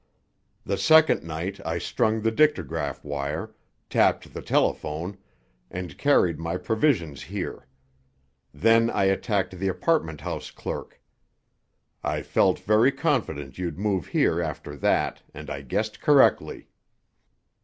"The 0.65 0.79
second 0.79 1.21
night 1.23 1.63
I 1.63 1.77
strung 1.77 2.21
the 2.21 2.31
dictograph 2.31 3.03
wire, 3.03 3.53
tapped 3.87 4.33
the 4.33 4.41
telephone, 4.41 5.19
and 5.69 5.95
carried 5.95 6.39
my 6.39 6.57
provisions 6.57 7.21
here. 7.21 7.67
Then 8.51 8.89
I 8.89 9.03
attacked 9.03 9.59
the 9.59 9.67
apartment 9.67 10.21
house 10.21 10.49
clerk. 10.49 10.99
I 12.03 12.23
felt 12.23 12.57
very 12.57 12.91
confident 12.91 13.59
you'd 13.59 13.77
move 13.77 14.07
here 14.07 14.41
after 14.41 14.75
that, 14.77 15.21
and 15.35 15.51
I 15.51 15.61
guessed 15.61 16.01
correctly. 16.01 16.67